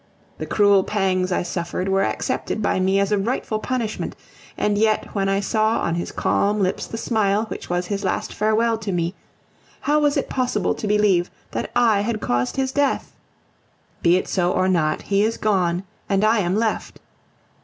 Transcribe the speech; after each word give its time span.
The 0.39 0.47
cruel 0.47 0.83
pangs 0.83 1.31
I 1.31 1.43
suffered 1.43 1.87
were 1.87 2.03
accepted 2.03 2.59
by 2.59 2.79
me 2.79 2.99
as 2.99 3.11
a 3.11 3.19
rightful 3.19 3.59
punishment; 3.59 4.15
and 4.57 4.75
yet, 4.75 5.13
when 5.13 5.29
I 5.29 5.41
saw 5.41 5.77
on 5.79 5.93
his 5.93 6.11
calm 6.11 6.59
lips 6.59 6.87
the 6.87 6.97
smile 6.97 7.43
which 7.49 7.69
was 7.69 7.85
his 7.85 8.03
last 8.03 8.33
farewell 8.33 8.79
to 8.79 8.91
me, 8.91 9.13
how 9.81 9.99
was 9.99 10.17
it 10.17 10.27
possible 10.27 10.73
to 10.73 10.87
believe 10.87 11.29
that 11.51 11.69
I 11.75 12.01
had 12.01 12.19
caused 12.19 12.55
his 12.55 12.71
death! 12.71 13.13
Be 14.01 14.15
it 14.17 14.27
so 14.27 14.51
or 14.51 14.67
not, 14.67 15.03
he 15.03 15.21
is 15.23 15.37
gone, 15.37 15.83
and 16.09 16.23
I 16.23 16.39
am 16.39 16.55
left. 16.55 16.99